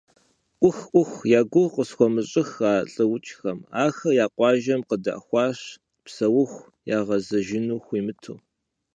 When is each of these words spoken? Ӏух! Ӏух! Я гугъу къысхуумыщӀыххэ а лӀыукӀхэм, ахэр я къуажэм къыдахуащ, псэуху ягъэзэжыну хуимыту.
Ӏух! 0.61 0.77
Ӏух! 0.91 1.11
Я 1.39 1.41
гугъу 1.51 1.73
къысхуумыщӀыххэ 1.73 2.65
а 2.75 2.75
лӀыукӀхэм, 2.91 3.59
ахэр 3.85 4.13
я 4.23 4.27
къуажэм 4.35 4.81
къыдахуащ, 4.89 5.59
псэуху 6.05 6.69
ягъэзэжыну 6.97 7.79
хуимыту. 7.85 8.35